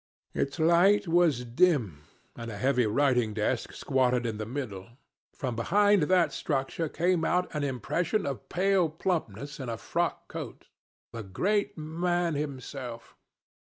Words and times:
Its 0.33 0.57
light 0.57 1.07
was 1.07 1.45
dim, 1.45 1.99
and 2.35 2.49
a 2.49 2.57
heavy 2.57 2.87
writing 2.87 3.35
desk 3.35 3.71
squatted 3.71 4.25
in 4.25 4.39
the 4.39 4.47
middle. 4.47 4.97
From 5.35 5.55
behind 5.55 6.01
that 6.09 6.33
structure 6.33 6.89
came 6.89 7.23
out 7.23 7.53
an 7.53 7.63
impression 7.63 8.25
of 8.25 8.49
pale 8.49 8.89
plumpness 8.89 9.59
in 9.59 9.69
a 9.69 9.77
frock 9.77 10.27
coat. 10.27 10.69
The 11.11 11.21
great 11.21 11.77
man 11.77 12.33
himself. 12.33 13.15